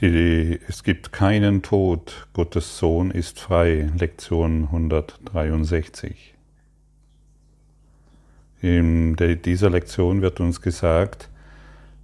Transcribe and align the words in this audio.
Die, 0.00 0.60
es 0.68 0.82
gibt 0.82 1.10
keinen 1.10 1.62
Tod, 1.62 2.28
Gottes 2.34 2.76
Sohn 2.76 3.10
ist 3.10 3.40
frei, 3.40 3.88
Lektion 3.96 4.64
163. 4.64 6.34
In 8.60 9.16
dieser 9.16 9.70
Lektion 9.70 10.20
wird 10.20 10.38
uns 10.38 10.60
gesagt, 10.60 11.30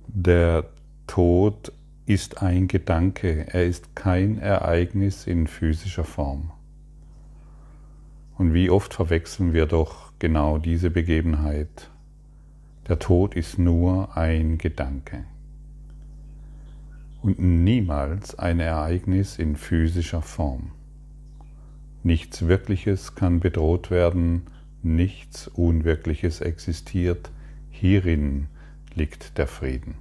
der 0.07 0.65
Tod 1.07 1.71
ist 2.07 2.41
ein 2.41 2.67
Gedanke, 2.67 3.49
er 3.53 3.67
ist 3.67 3.95
kein 3.95 4.39
Ereignis 4.39 5.27
in 5.27 5.47
physischer 5.47 6.05
Form. 6.05 6.51
Und 8.39 8.55
wie 8.55 8.71
oft 8.71 8.95
verwechseln 8.95 9.53
wir 9.53 9.67
doch 9.67 10.15
genau 10.19 10.57
diese 10.57 10.89
Begebenheit. 10.89 11.91
Der 12.89 12.99
Tod 12.99 13.35
ist 13.35 13.59
nur 13.59 14.17
ein 14.17 14.57
Gedanke 14.57 15.27
und 17.23 17.39
niemals 17.39 18.39
ein 18.39 18.61
Ereignis 18.61 19.39
in 19.39 19.57
physischer 19.57 20.23
Form. 20.23 20.73
Nichts 22.03 22.49
Wirkliches 22.49 23.15
kann 23.15 23.39
bedroht 23.39 23.91
werden, 23.91 24.43
nichts 24.83 25.47
Unwirkliches 25.47 26.41
existiert, 26.41 27.31
hierin 27.71 28.49
liegt 28.95 29.39
der 29.39 29.47
Frieden. 29.47 29.95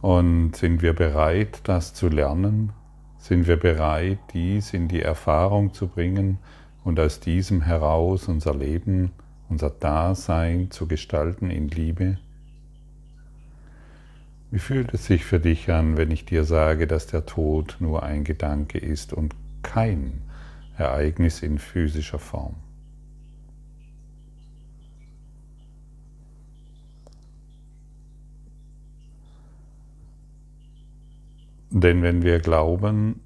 Und 0.00 0.56
sind 0.56 0.82
wir 0.82 0.94
bereit, 0.94 1.60
das 1.62 1.94
zu 1.94 2.08
lernen? 2.08 2.72
Sind 3.18 3.46
wir 3.46 3.56
bereit, 3.56 4.18
dies 4.32 4.74
in 4.74 4.88
die 4.88 5.00
Erfahrung 5.00 5.74
zu 5.74 5.86
bringen 5.86 6.38
und 6.82 6.98
aus 6.98 7.20
diesem 7.20 7.62
heraus 7.62 8.26
unser 8.26 8.52
Leben, 8.52 9.12
unser 9.48 9.70
Dasein 9.70 10.72
zu 10.72 10.88
gestalten 10.88 11.50
in 11.50 11.68
Liebe? 11.68 12.18
Wie 14.52 14.58
fühlt 14.58 14.92
es 14.92 15.06
sich 15.06 15.24
für 15.24 15.40
dich 15.40 15.70
an, 15.70 15.96
wenn 15.96 16.10
ich 16.10 16.26
dir 16.26 16.44
sage, 16.44 16.86
dass 16.86 17.06
der 17.06 17.24
Tod 17.24 17.76
nur 17.80 18.02
ein 18.02 18.22
Gedanke 18.22 18.76
ist 18.76 19.14
und 19.14 19.34
kein 19.62 20.20
Ereignis 20.76 21.42
in 21.42 21.58
physischer 21.58 22.18
Form? 22.18 22.56
Denn 31.70 32.02
wenn 32.02 32.20
wir 32.20 32.38
glauben, 32.38 33.20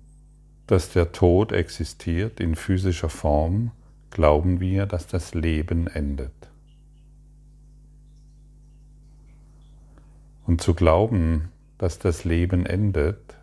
dass 0.69 0.93
der 0.93 1.11
Tod 1.11 1.51
existiert 1.51 2.39
in 2.39 2.55
physischer 2.55 3.09
Form, 3.09 3.73
glauben 4.13 4.61
wir, 4.61 4.87
dass 4.87 5.09
das 5.09 5.35
Leben 5.35 5.89
endet. 5.89 6.31
Und 10.47 10.61
zu 10.61 10.75
glauben, 10.75 11.51
dass 11.77 11.99
das 11.99 12.25
Leben 12.25 12.67
endet, 12.67 13.37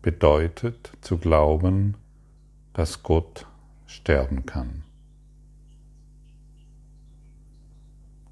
bedeutet 0.00 0.92
zu 1.02 1.18
glauben, 1.18 1.96
dass 2.72 3.02
Gott 3.02 3.46
sterben 3.86 4.46
kann. 4.46 4.84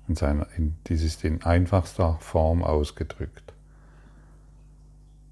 In 0.08 0.14
seiner, 0.14 0.46
in, 0.56 0.76
dies 0.86 1.02
ist 1.02 1.24
in 1.24 1.42
einfachster 1.42 2.16
Form 2.20 2.62
ausgedrückt. 2.62 3.52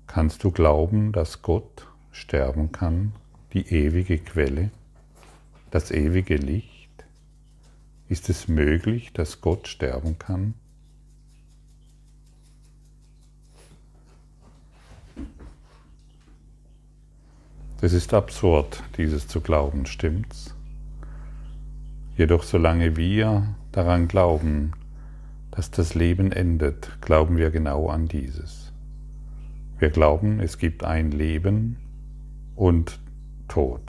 Kannst 0.06 0.44
du 0.44 0.50
glauben, 0.50 1.12
dass 1.12 1.42
Gott 1.42 1.86
sterben 2.10 2.72
kann, 2.72 3.14
die 3.52 3.66
ewige 3.68 4.18
Quelle, 4.18 4.70
das 5.70 5.90
ewige 5.90 6.36
Licht? 6.36 6.90
Ist 8.08 8.28
es 8.28 8.48
möglich, 8.48 9.12
dass 9.12 9.40
Gott 9.40 9.66
sterben 9.68 10.18
kann? 10.18 10.54
Es 17.84 17.92
ist 17.92 18.14
absurd, 18.14 18.82
dieses 18.96 19.28
zu 19.28 19.42
glauben, 19.42 19.84
stimmt's? 19.84 20.54
Jedoch 22.16 22.42
solange 22.42 22.96
wir 22.96 23.54
daran 23.72 24.08
glauben, 24.08 24.72
dass 25.50 25.70
das 25.70 25.94
Leben 25.94 26.32
endet, 26.32 26.96
glauben 27.02 27.36
wir 27.36 27.50
genau 27.50 27.90
an 27.90 28.08
dieses. 28.08 28.72
Wir 29.78 29.90
glauben, 29.90 30.40
es 30.40 30.56
gibt 30.56 30.82
ein 30.82 31.10
Leben 31.10 31.76
und 32.56 33.00
Tod. 33.48 33.82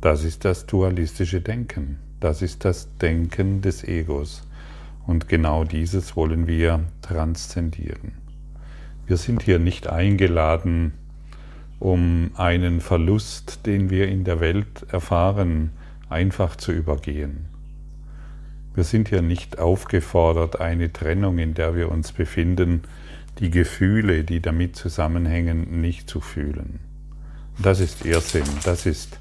Das 0.00 0.24
ist 0.24 0.44
das 0.44 0.66
dualistische 0.66 1.40
Denken. 1.40 1.98
Das 2.18 2.42
ist 2.42 2.64
das 2.64 2.96
Denken 2.96 3.62
des 3.62 3.84
Egos. 3.84 4.42
Und 5.06 5.28
genau 5.28 5.62
dieses 5.62 6.16
wollen 6.16 6.48
wir 6.48 6.82
transzendieren. 7.00 8.25
Wir 9.06 9.16
sind 9.16 9.42
hier 9.42 9.58
nicht 9.58 9.88
eingeladen, 9.88 10.92
um 11.78 12.30
einen 12.34 12.80
Verlust, 12.80 13.66
den 13.66 13.90
wir 13.90 14.08
in 14.08 14.24
der 14.24 14.40
Welt 14.40 14.86
erfahren, 14.90 15.70
einfach 16.08 16.56
zu 16.56 16.72
übergehen. 16.72 17.46
Wir 18.74 18.84
sind 18.84 19.08
hier 19.08 19.22
nicht 19.22 19.58
aufgefordert, 19.58 20.60
eine 20.60 20.92
Trennung, 20.92 21.38
in 21.38 21.54
der 21.54 21.76
wir 21.76 21.90
uns 21.90 22.12
befinden, 22.12 22.82
die 23.38 23.50
Gefühle, 23.50 24.24
die 24.24 24.40
damit 24.40 24.76
zusammenhängen, 24.76 25.80
nicht 25.80 26.10
zu 26.10 26.20
fühlen. 26.20 26.80
Das 27.58 27.80
ist 27.80 28.04
Irrsinn, 28.04 28.44
das 28.64 28.86
ist, 28.86 29.18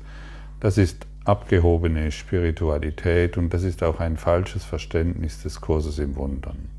das 0.60 0.78
ist 0.78 1.06
abgehobene 1.26 2.12
Spiritualität 2.12 3.38
und 3.38 3.54
das 3.54 3.64
ist 3.64 3.84
auch 3.84 4.00
ein 4.00 4.18
falsches 4.18 4.64
Verständnis 4.64 5.42
des 5.42 5.62
Kurses 5.62 6.00
im 6.00 6.16
Wundern. 6.16 6.75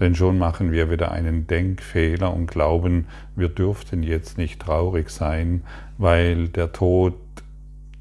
Denn 0.00 0.14
schon 0.14 0.38
machen 0.38 0.70
wir 0.70 0.90
wieder 0.90 1.10
einen 1.10 1.46
Denkfehler 1.46 2.32
und 2.32 2.46
glauben, 2.46 3.06
wir 3.34 3.48
dürften 3.48 4.02
jetzt 4.02 4.38
nicht 4.38 4.60
traurig 4.60 5.10
sein, 5.10 5.64
weil 5.96 6.48
der 6.48 6.72
Tod 6.72 7.14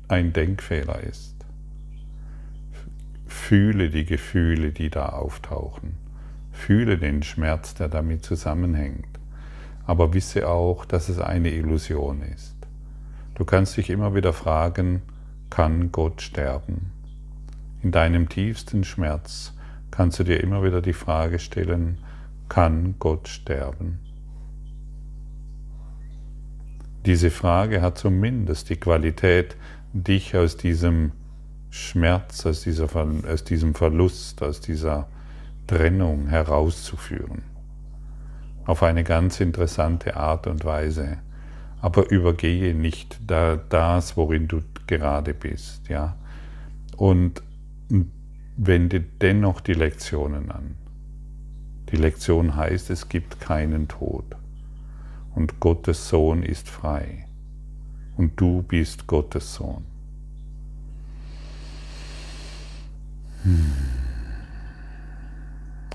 ein 0.07 0.31
Denkfehler 0.31 1.01
ist. 1.01 1.35
Fühle 3.25 3.89
die 3.89 4.05
Gefühle, 4.05 4.71
die 4.71 4.89
da 4.89 5.09
auftauchen. 5.09 5.95
Fühle 6.51 6.97
den 6.97 7.23
Schmerz, 7.23 7.73
der 7.73 7.87
damit 7.87 8.23
zusammenhängt. 8.23 9.07
Aber 9.85 10.13
wisse 10.13 10.47
auch, 10.47 10.85
dass 10.85 11.09
es 11.09 11.19
eine 11.19 11.51
Illusion 11.51 12.21
ist. 12.21 12.55
Du 13.35 13.45
kannst 13.45 13.77
dich 13.77 13.89
immer 13.89 14.15
wieder 14.15 14.33
fragen, 14.33 15.01
kann 15.49 15.91
Gott 15.91 16.21
sterben? 16.21 16.91
In 17.83 17.91
deinem 17.91 18.27
tiefsten 18.27 18.83
Schmerz 18.83 19.53
kannst 19.97 20.19
du 20.19 20.23
dir 20.23 20.41
immer 20.41 20.63
wieder 20.63 20.79
die 20.79 20.93
Frage 20.93 21.39
stellen, 21.39 21.97
kann 22.49 22.95
Gott 22.99 23.27
sterben? 23.27 23.97
Diese 27.07 27.31
Frage 27.31 27.81
hat 27.81 27.97
zumindest 27.97 28.69
die 28.69 28.75
Qualität, 28.75 29.57
dich 29.93 30.37
aus 30.37 30.55
diesem 30.55 31.13
Schmerz, 31.71 32.45
aus, 32.45 32.61
dieser, 32.61 32.87
aus 33.27 33.43
diesem 33.43 33.73
Verlust, 33.73 34.43
aus 34.43 34.61
dieser 34.61 35.07
Trennung 35.65 36.27
herauszuführen. 36.27 37.41
Auf 38.67 38.83
eine 38.83 39.03
ganz 39.03 39.39
interessante 39.39 40.15
Art 40.15 40.45
und 40.45 40.63
Weise. 40.63 41.17
Aber 41.81 42.07
übergehe 42.11 42.75
nicht 42.75 43.19
das, 43.25 44.15
worin 44.15 44.47
du 44.47 44.61
gerade 44.85 45.33
bist. 45.33 45.89
Ja? 45.89 46.17
Und 46.97 47.41
wende 48.57 48.99
dennoch 48.99 49.61
die 49.61 49.73
Lektionen 49.73 50.51
an. 50.51 50.75
Die 51.91 51.95
Lektion 51.95 52.55
heißt, 52.55 52.89
es 52.89 53.07
gibt 53.07 53.39
keinen 53.39 53.87
Tod. 53.87 54.25
Und 55.35 55.59
Gottes 55.59 56.09
Sohn 56.09 56.43
ist 56.43 56.67
frei. 56.67 57.25
Und 58.17 58.39
du 58.41 58.63
bist 58.63 59.07
Gottes 59.07 59.53
Sohn. 59.53 59.85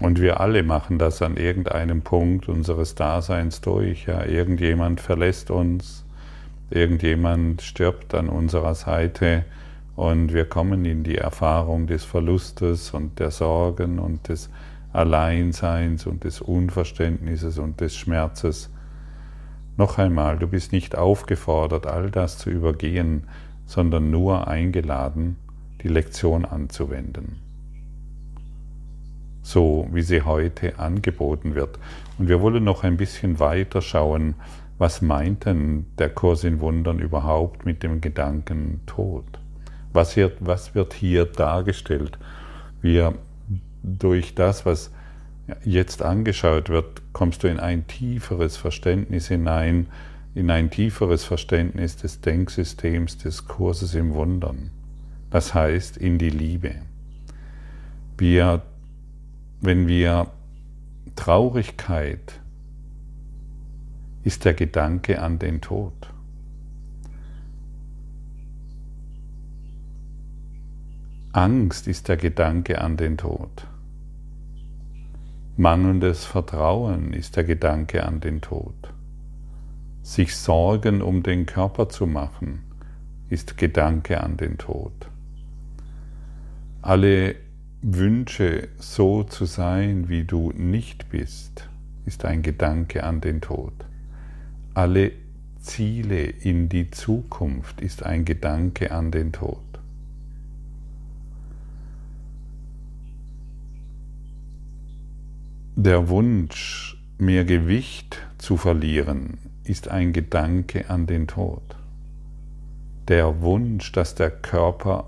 Und 0.00 0.20
wir 0.20 0.40
alle 0.40 0.62
machen 0.62 0.98
das 0.98 1.20
an 1.20 1.36
irgendeinem 1.36 2.02
Punkt 2.02 2.48
unseres 2.48 2.94
Daseins 2.94 3.60
durch. 3.60 4.06
Ja, 4.06 4.24
irgendjemand 4.24 5.00
verlässt 5.00 5.50
uns, 5.50 6.04
irgendjemand 6.70 7.60
stirbt 7.62 8.14
an 8.14 8.28
unserer 8.28 8.74
Seite 8.74 9.44
und 9.96 10.32
wir 10.32 10.46
kommen 10.46 10.84
in 10.84 11.04
die 11.04 11.18
Erfahrung 11.18 11.86
des 11.86 12.04
Verlustes 12.04 12.92
und 12.92 13.18
der 13.18 13.30
Sorgen 13.30 13.98
und 13.98 14.28
des 14.28 14.48
Alleinseins 14.92 16.06
und 16.06 16.24
des 16.24 16.40
Unverständnisses 16.40 17.58
und 17.58 17.80
des 17.80 17.96
Schmerzes. 17.96 18.70
Noch 19.76 19.98
einmal, 19.98 20.38
du 20.38 20.46
bist 20.46 20.72
nicht 20.72 20.96
aufgefordert, 20.96 21.86
all 21.86 22.10
das 22.10 22.38
zu 22.38 22.50
übergehen, 22.50 23.24
sondern 23.66 24.10
nur 24.10 24.48
eingeladen, 24.48 25.36
die 25.82 25.88
Lektion 25.88 26.44
anzuwenden. 26.44 27.36
So 29.42 29.88
wie 29.92 30.02
sie 30.02 30.22
heute 30.22 30.78
angeboten 30.78 31.54
wird. 31.54 31.78
Und 32.18 32.28
wir 32.28 32.40
wollen 32.40 32.64
noch 32.64 32.84
ein 32.84 32.96
bisschen 32.96 33.40
weiter 33.40 33.82
schauen, 33.82 34.34
was 34.78 35.02
meint 35.02 35.46
denn 35.46 35.86
der 35.98 36.10
Kurs 36.10 36.44
in 36.44 36.60
Wundern 36.60 36.98
überhaupt 36.98 37.66
mit 37.66 37.82
dem 37.82 38.00
Gedanken 38.00 38.80
Tod? 38.86 39.41
Was, 39.92 40.14
hier, 40.14 40.32
was 40.40 40.74
wird 40.74 40.94
hier 40.94 41.26
dargestellt? 41.26 42.18
Wir 42.80 43.14
durch 43.82 44.34
das, 44.34 44.64
was 44.64 44.90
jetzt 45.64 46.02
angeschaut 46.02 46.68
wird, 46.68 47.02
kommst 47.12 47.42
du 47.42 47.48
in 47.48 47.60
ein 47.60 47.86
tieferes 47.86 48.56
Verständnis 48.56 49.28
hinein, 49.28 49.86
in 50.34 50.50
ein 50.50 50.70
tieferes 50.70 51.24
Verständnis 51.24 51.96
des 51.96 52.20
Denksystems 52.20 53.18
des 53.18 53.46
Kurses 53.46 53.94
im 53.94 54.14
Wundern. 54.14 54.70
Das 55.30 55.52
heißt 55.54 55.96
in 55.96 56.18
die 56.18 56.30
Liebe. 56.30 56.76
Wir, 58.16 58.62
wenn 59.60 59.88
wir 59.88 60.28
Traurigkeit 61.16 62.40
ist 64.24 64.44
der 64.44 64.54
Gedanke 64.54 65.20
an 65.20 65.38
den 65.38 65.60
Tod. 65.60 66.11
Angst 71.34 71.88
ist 71.88 72.08
der 72.08 72.18
Gedanke 72.18 72.82
an 72.82 72.98
den 72.98 73.16
Tod. 73.16 73.66
Mangelndes 75.56 76.26
Vertrauen 76.26 77.14
ist 77.14 77.36
der 77.36 77.44
Gedanke 77.44 78.04
an 78.04 78.20
den 78.20 78.42
Tod. 78.42 78.92
Sich 80.02 80.36
Sorgen 80.36 81.00
um 81.00 81.22
den 81.22 81.46
Körper 81.46 81.88
zu 81.88 82.06
machen, 82.06 82.60
ist 83.30 83.56
Gedanke 83.56 84.20
an 84.20 84.36
den 84.36 84.58
Tod. 84.58 84.92
Alle 86.82 87.36
Wünsche, 87.80 88.68
so 88.76 89.22
zu 89.24 89.46
sein, 89.46 90.10
wie 90.10 90.24
du 90.24 90.52
nicht 90.54 91.08
bist, 91.08 91.66
ist 92.04 92.26
ein 92.26 92.42
Gedanke 92.42 93.04
an 93.04 93.22
den 93.22 93.40
Tod. 93.40 93.72
Alle 94.74 95.12
Ziele 95.60 96.24
in 96.24 96.68
die 96.68 96.90
Zukunft 96.90 97.80
ist 97.80 98.02
ein 98.02 98.26
Gedanke 98.26 98.90
an 98.92 99.10
den 99.10 99.32
Tod. 99.32 99.61
Der 105.76 106.10
Wunsch, 106.10 107.02
mehr 107.16 107.46
Gewicht 107.46 108.18
zu 108.36 108.58
verlieren, 108.58 109.38
ist 109.64 109.88
ein 109.88 110.12
Gedanke 110.12 110.90
an 110.90 111.06
den 111.06 111.26
Tod. 111.26 111.62
Der 113.08 113.40
Wunsch, 113.40 113.90
dass 113.90 114.14
der 114.14 114.30
Körper 114.30 115.06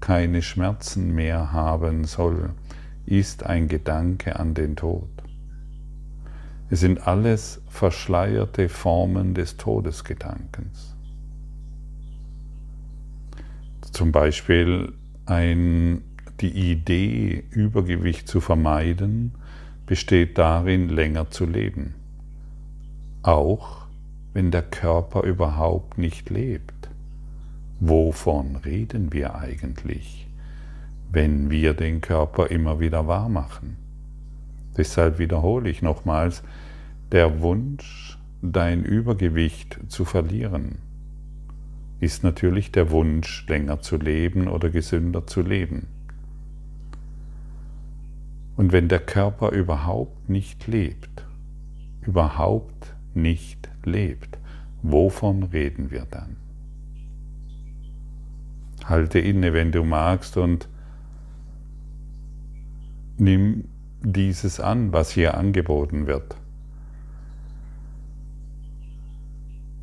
keine 0.00 0.42
Schmerzen 0.42 1.14
mehr 1.14 1.52
haben 1.52 2.06
soll, 2.06 2.50
ist 3.06 3.46
ein 3.46 3.68
Gedanke 3.68 4.36
an 4.36 4.54
den 4.54 4.74
Tod. 4.74 5.08
Es 6.70 6.80
sind 6.80 7.06
alles 7.06 7.62
verschleierte 7.68 8.68
Formen 8.68 9.32
des 9.32 9.58
Todesgedankens. 9.58 10.96
Zum 13.92 14.10
Beispiel 14.10 14.92
ein, 15.26 16.02
die 16.40 16.72
Idee, 16.72 17.44
Übergewicht 17.52 18.26
zu 18.26 18.40
vermeiden, 18.40 19.34
besteht 19.86 20.38
darin, 20.38 20.88
länger 20.88 21.30
zu 21.30 21.46
leben. 21.46 21.94
Auch 23.22 23.86
wenn 24.32 24.50
der 24.50 24.62
Körper 24.62 25.22
überhaupt 25.22 25.96
nicht 25.96 26.28
lebt. 26.28 26.72
Wovon 27.80 28.56
reden 28.56 29.12
wir 29.12 29.36
eigentlich, 29.36 30.26
wenn 31.10 31.50
wir 31.50 31.74
den 31.74 32.00
Körper 32.00 32.50
immer 32.50 32.80
wieder 32.80 33.06
wahr 33.06 33.28
machen? 33.28 33.76
Deshalb 34.76 35.18
wiederhole 35.18 35.70
ich 35.70 35.82
nochmals, 35.82 36.42
der 37.12 37.40
Wunsch, 37.40 38.18
dein 38.42 38.84
Übergewicht 38.84 39.78
zu 39.88 40.04
verlieren, 40.04 40.78
ist 42.00 42.24
natürlich 42.24 42.72
der 42.72 42.90
Wunsch, 42.90 43.46
länger 43.48 43.80
zu 43.80 43.96
leben 43.96 44.48
oder 44.48 44.68
gesünder 44.68 45.26
zu 45.26 45.40
leben. 45.40 45.86
Und 48.56 48.72
wenn 48.72 48.88
der 48.88 49.00
Körper 49.00 49.50
überhaupt 49.50 50.28
nicht 50.28 50.66
lebt, 50.66 51.26
überhaupt 52.02 52.94
nicht 53.14 53.68
lebt, 53.84 54.38
wovon 54.82 55.42
reden 55.44 55.90
wir 55.90 56.06
dann? 56.08 56.36
Halte 58.84 59.18
inne, 59.18 59.52
wenn 59.52 59.72
du 59.72 59.82
magst, 59.82 60.36
und 60.36 60.68
nimm 63.16 63.64
dieses 64.02 64.60
an, 64.60 64.92
was 64.92 65.10
hier 65.10 65.36
angeboten 65.36 66.06
wird. 66.06 66.36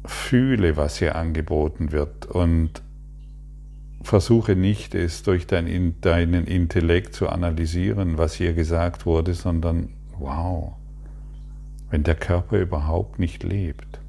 Fühle, 0.05 0.77
was 0.77 0.97
hier 0.97 1.15
angeboten 1.15 1.91
wird 1.91 2.25
und 2.25 2.83
versuche 4.03 4.55
nicht, 4.55 4.95
es 4.95 5.23
durch 5.23 5.47
dein, 5.47 5.95
deinen 6.01 6.45
Intellekt 6.45 7.13
zu 7.13 7.29
analysieren, 7.29 8.17
was 8.17 8.33
hier 8.33 8.53
gesagt 8.53 9.05
wurde, 9.05 9.33
sondern 9.33 9.89
wow, 10.17 10.73
wenn 11.89 12.03
der 12.03 12.15
Körper 12.15 12.57
überhaupt 12.59 13.19
nicht 13.19 13.43
lebt, 13.43 13.99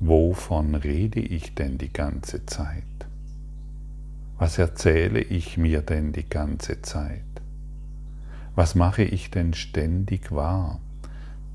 wovon 0.00 0.74
rede 0.74 1.20
ich 1.20 1.54
denn 1.54 1.78
die 1.78 1.92
ganze 1.92 2.44
Zeit? 2.46 2.82
Was 4.38 4.58
erzähle 4.58 5.20
ich 5.20 5.56
mir 5.56 5.82
denn 5.82 6.12
die 6.12 6.28
ganze 6.28 6.82
Zeit? 6.82 7.22
Was 8.54 8.74
mache 8.74 9.02
ich 9.02 9.30
denn 9.30 9.54
ständig 9.54 10.32
wahr? 10.32 10.80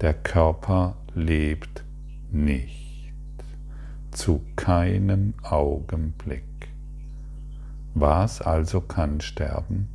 Der 0.02 0.14
Körper 0.14 0.96
lebt 1.14 1.84
nicht, 2.32 3.04
zu 4.12 4.42
keinem 4.56 5.34
Augenblick. 5.44 6.47
Was 8.00 8.44
also 8.44 8.80
kann 8.82 9.22
sterben? 9.22 9.88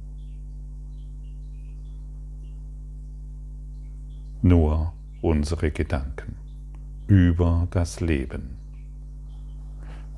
Nur 4.42 4.92
unsere 5.20 5.70
Gedanken 5.70 6.34
über 7.06 7.68
das 7.70 8.00
Leben. 8.00 8.56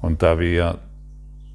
Und 0.00 0.22
da 0.22 0.38
wir, 0.38 0.78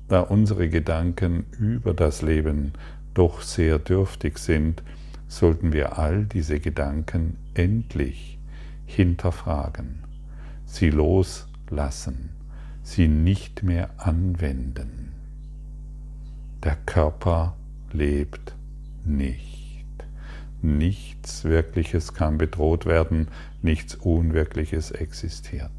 da 0.08 0.20
unsere 0.20 0.70
Gedanken 0.70 1.48
über 1.58 1.96
das 1.96 2.22
Leben 2.22 2.74
doch 3.16 3.42
sehr 3.42 3.80
dürftig 3.80 4.38
sind, 4.38 4.84
sollten 5.28 5.74
wir 5.74 5.98
all 5.98 6.26
diese 6.26 6.60
Gedanken 6.60 7.38
endlich 7.56 8.38
hinterfragen, 8.86 10.04
sie 10.66 10.92
loslassen, 10.92 12.30
sie 12.84 13.08
nicht 13.08 13.64
mehr 13.64 13.90
anwenden. 13.98 15.19
Der 16.63 16.75
Körper 16.75 17.56
lebt 17.94 18.53
nicht. 19.06 19.85
Nichts 20.61 21.45
Wirkliches 21.45 22.13
kann 22.13 22.37
bedroht 22.37 22.85
werden, 22.85 23.30
nichts 23.61 23.95
Unwirkliches 23.95 24.92
existiert. 24.92 25.71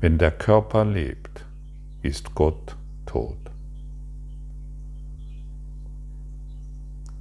Wenn 0.00 0.18
der 0.18 0.32
Körper 0.32 0.84
lebt, 0.84 1.44
ist 2.02 2.34
Gott 2.34 2.76
tot. 3.06 3.38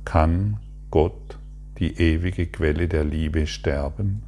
Kann 0.03 0.59
Gott, 0.89 1.37
die 1.77 1.95
ewige 1.99 2.47
Quelle 2.47 2.87
der 2.87 3.03
Liebe, 3.03 3.45
sterben? 3.45 4.23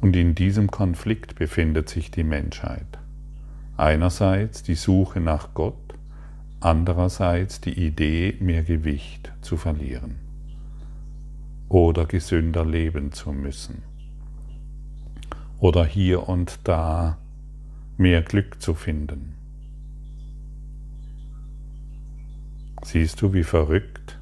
Und 0.00 0.16
in 0.16 0.34
diesem 0.34 0.70
Konflikt 0.70 1.34
befindet 1.34 1.90
sich 1.90 2.10
die 2.10 2.24
Menschheit. 2.24 2.98
Einerseits 3.76 4.62
die 4.62 4.76
Suche 4.76 5.20
nach 5.20 5.52
Gott, 5.52 5.94
andererseits 6.60 7.60
die 7.60 7.86
Idee, 7.86 8.36
mehr 8.40 8.62
Gewicht 8.62 9.32
zu 9.40 9.56
verlieren 9.56 10.16
oder 11.68 12.06
gesünder 12.06 12.64
leben 12.64 13.10
zu 13.10 13.32
müssen 13.32 13.82
oder 15.58 15.84
hier 15.84 16.28
und 16.28 16.60
da 16.64 17.18
mehr 17.96 18.22
Glück 18.22 18.62
zu 18.62 18.74
finden. 18.74 19.34
Siehst 22.84 23.22
du, 23.22 23.32
wie 23.32 23.44
verrückt, 23.44 24.20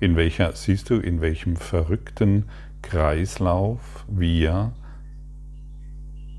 in 0.00 0.16
welcher, 0.16 0.52
siehst 0.52 0.88
du, 0.88 0.94
in 0.94 1.20
welchem 1.20 1.56
verrückten 1.56 2.44
Kreislauf 2.80 4.06
wir 4.08 4.72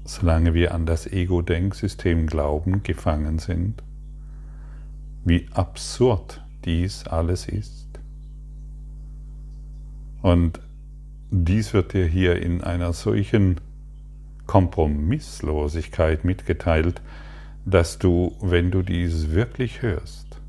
solange 0.09 0.55
wir 0.55 0.73
an 0.73 0.87
das 0.87 1.05
Ego-Denksystem 1.05 2.25
glauben, 2.25 2.81
gefangen 2.81 3.37
sind, 3.37 3.83
wie 5.23 5.47
absurd 5.53 6.43
dies 6.65 7.05
alles 7.05 7.47
ist. 7.47 7.87
Und 10.23 10.61
dies 11.29 11.75
wird 11.75 11.93
dir 11.93 12.07
hier 12.07 12.41
in 12.41 12.63
einer 12.63 12.91
solchen 12.93 13.61
Kompromisslosigkeit 14.47 16.25
mitgeteilt, 16.25 17.03
dass 17.65 17.99
du, 17.99 18.35
wenn 18.41 18.71
du 18.71 18.81
dies 18.81 19.29
wirklich 19.29 19.83
hörst, 19.83 20.41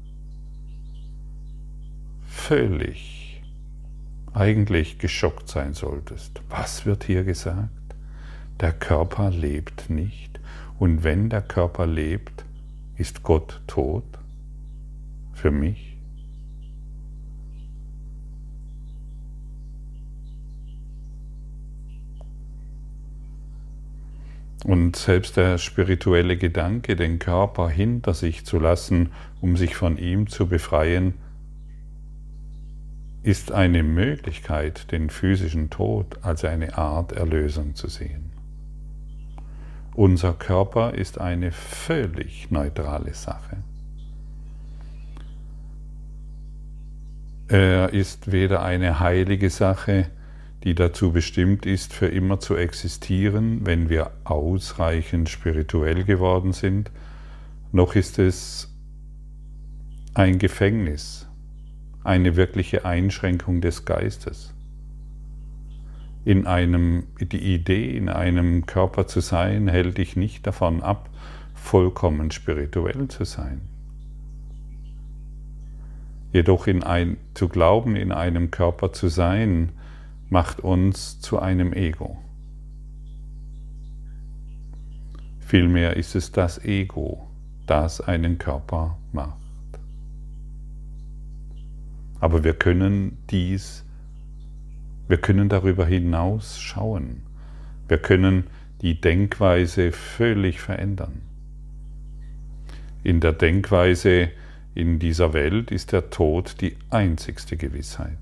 völlig 2.25 3.43
eigentlich 4.33 4.99
geschockt 4.99 5.51
sein 5.51 5.75
solltest. 5.75 6.41
Was 6.49 6.87
wird 6.87 7.05
hier 7.05 7.25
gesagt? 7.25 7.80
der 8.61 8.73
Körper 8.73 9.31
lebt 9.31 9.91
nicht. 9.91 10.39
Und 10.79 11.03
wenn 11.05 11.29
der 11.31 11.43
Körper 11.43 11.87
lebt, 11.87 12.45
ist 12.97 13.23
Gott 13.23 13.61
tot 13.67 14.05
für 15.33 15.51
mich. 15.51 15.97
Und 24.65 24.97
selbst 24.97 25.39
der 25.39 25.57
spirituelle 25.57 26.37
Gedanke, 26.37 26.95
den 26.95 27.19
Körper 27.19 27.71
hinter 27.71 28.13
sich 28.13 28.45
zu 28.45 28.59
lassen, 28.59 29.11
um 29.41 29.57
sich 29.57 29.75
von 29.75 29.97
ihm 29.97 30.29
zu 30.29 30.49
befreien, 30.49 31.15
ist 33.23 33.53
eine 33.53 33.83
Möglichkeit, 33.83 34.93
den 34.93 35.09
physischen 35.09 35.71
Tod 35.71 36.19
als 36.23 36.45
eine 36.45 36.77
Art 36.77 37.13
Erlösung 37.13 37.75
zu 37.75 37.89
sehen. 37.89 38.30
Unser 39.95 40.33
Körper 40.35 40.95
ist 40.95 41.21
eine 41.21 41.53
völlig 41.53 42.51
neutrale 42.51 43.15
Sache. 43.15 43.59
Er 47.49 47.93
ist 47.93 48.31
weder 48.31 48.63
eine 48.63 49.01
heilige 49.01 49.51
Sache, 49.51 50.07
die 50.63 50.75
dazu 50.75 51.13
bestimmt 51.13 51.67
ist, 51.67 51.93
für 51.93 52.07
immer 52.07 52.39
zu 52.39 52.55
existieren, 52.55 53.67
wenn 53.67 53.89
wir 53.89 54.13
ausreichend 54.25 55.29
spirituell 55.29 56.05
geworden 56.05 56.53
sind, 56.53 56.93
noch 57.73 57.95
ist 57.95 58.19
es 58.19 58.73
ein 60.15 60.39
Gefängnis, 60.39 61.29
eine 62.05 62.37
wirkliche 62.37 62.85
Einschränkung 62.85 63.61
des 63.61 63.85
Geistes. 63.85 64.55
In 66.25 66.47
einem, 66.47 67.05
die 67.21 67.55
Idee, 67.55 67.97
in 67.97 68.09
einem 68.09 68.67
Körper 68.67 69.07
zu 69.07 69.21
sein, 69.21 69.69
hält 69.69 69.99
dich 69.99 70.17
nicht 70.17 70.47
davon 70.47 70.83
ab, 70.83 71.09
vollkommen 71.55 72.31
spirituell 72.31 73.09
zu 73.09 73.25
sein. 73.25 73.63
Jedoch 76.33 76.67
in 76.67 76.83
ein, 76.83 77.17
zu 77.35 77.49
glauben, 77.49 77.97
in 77.97 78.13
einem 78.13 78.51
Körper 78.51 78.93
zu 78.93 79.09
sein, 79.09 79.73
macht 80.29 80.61
uns 80.61 81.21
zu 81.21 81.39
einem 81.39 81.73
Ego. 81.73 82.19
Vielmehr 85.41 85.97
ist 85.97 86.15
es 86.15 86.31
das 86.31 86.65
Ego, 86.65 87.27
das 87.67 88.01
einen 88.01 88.39
Körper 88.39 88.99
macht. 89.13 89.37
Aber 92.21 92.45
wir 92.45 92.55
können 92.55 93.19
dies, 93.31 93.85
wir 95.11 95.19
können 95.19 95.49
darüber 95.49 95.87
hinaus 95.87 96.61
schauen. 96.61 97.23
Wir 97.89 97.99
können 97.99 98.45
die 98.81 99.01
Denkweise 99.01 99.91
völlig 99.91 100.61
verändern. 100.61 101.23
In 103.03 103.19
der 103.19 103.33
Denkweise 103.33 104.29
in 104.73 105.01
dieser 105.01 105.33
Welt 105.33 105.73
ist 105.73 105.91
der 105.91 106.11
Tod 106.11 106.61
die 106.61 106.77
einzigste 106.91 107.57
Gewissheit. 107.57 108.19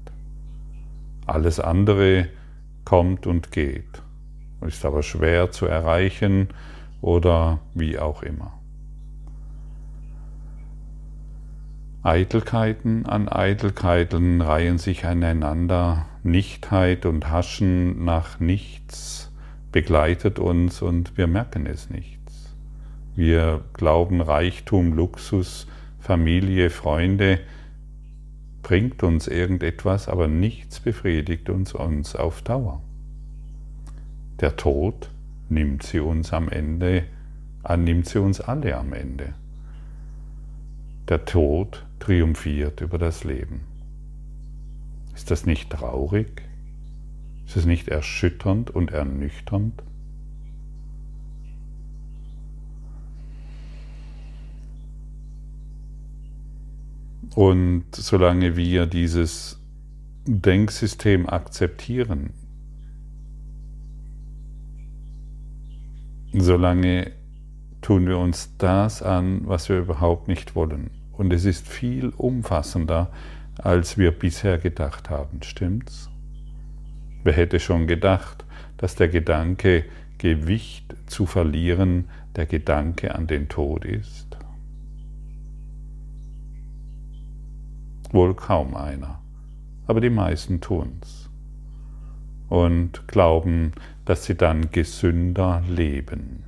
Alles 1.27 1.61
andere 1.61 2.29
kommt 2.87 3.27
und 3.27 3.53
geht, 3.53 4.03
ist 4.67 4.87
aber 4.87 5.03
schwer 5.03 5.51
zu 5.51 5.67
erreichen 5.67 6.49
oder 7.03 7.61
wie 7.75 7.99
auch 7.99 8.23
immer. 8.23 8.59
Eitelkeiten 12.03 13.05
an 13.05 13.29
Eitelkeiten 13.29 14.41
reihen 14.41 14.79
sich 14.79 15.05
aneinander, 15.05 16.07
Nichtheit 16.31 17.07
und 17.07 17.31
Haschen 17.31 18.05
nach 18.05 18.41
nichts 18.41 19.33
begleitet 19.73 20.39
uns 20.39 20.83
und 20.83 21.17
wir 21.17 21.27
merken 21.27 21.67
es 21.67 21.91
nichts. 21.91 22.55
Wir 23.15 23.65
glauben 23.73 24.21
Reichtum, 24.21 24.93
Luxus, 24.93 25.67
Familie, 25.99 26.71
Freunde, 26.71 27.41
bringt 28.63 29.03
uns 29.03 29.27
irgendetwas, 29.27 30.09
aber 30.09 30.29
nichts 30.29 30.81
befriedigt 30.81 31.51
uns, 31.51 31.73
uns 31.73 32.15
auf 32.15 32.43
Dauer. 32.43 32.83
Der 34.41 34.57
Tod 34.57 35.11
nimmt 35.49 35.83
sie 35.83 36.01
uns 36.01 36.33
am 36.33 36.49
Ende, 36.49 37.05
an, 37.63 37.85
nimmt 37.85 38.07
sie 38.07 38.21
uns 38.21 38.41
alle 38.41 38.77
am 38.77 38.93
Ende. 38.93 39.35
Der 41.09 41.25
Tod 41.25 41.87
triumphiert 41.99 42.81
über 42.81 42.99
das 42.99 43.25
Leben. 43.25 43.68
Ist 45.19 45.33
das 45.33 45.47
nicht 45.47 45.71
traurig? 45.71 46.43
Ist 47.45 47.57
es 47.57 47.67
nicht 47.67 47.89
erschütternd 47.89 48.71
und 48.71 48.93
ernüchternd? 48.93 49.83
Und 57.35 57.87
solange 57.91 58.57
wir 58.57 58.87
dieses 58.87 59.61
Denksystem 60.25 61.29
akzeptieren, 61.29 62.31
solange 66.33 67.11
tun 67.81 68.07
wir 68.07 68.19
uns 68.19 68.57
das 68.57 69.03
an, 69.03 69.41
was 69.49 69.69
wir 69.69 69.81
überhaupt 69.81 70.29
nicht 70.29 70.55
wollen. 70.55 70.91
Und 71.11 71.33
es 71.33 71.45
ist 71.45 71.67
viel 71.67 72.11
umfassender, 72.11 73.11
als 73.59 73.99
wir 73.99 74.13
bisher 74.13 74.59
gedacht 74.59 75.11
haben. 75.11 75.43
Stimmt's? 75.43 76.11
Wer 77.25 77.33
hätte 77.33 77.61
schon 77.61 77.87
gedacht, 77.87 78.45
dass 78.77 78.95
der 78.95 79.09
Gedanke, 79.09 79.85
Gewicht 80.19 80.97
zu 81.07 81.27
verlieren, 81.27 82.09
der 82.37 82.47
Gedanke 82.47 83.15
an 83.15 83.27
den 83.27 83.49
Tod 83.49 83.85
ist? 83.85 84.37
Wohl 88.11 88.35
kaum 88.35 88.75
einer, 88.75 89.21
aber 89.87 90.01
die 90.01 90.11
meisten 90.11 90.61
tun's 90.61 91.29
und 92.49 93.07
glauben, 93.09 93.73
dass 94.05 94.25
sie 94.25 94.35
dann 94.35 94.71
gesünder 94.71 95.63
leben. 95.69 96.45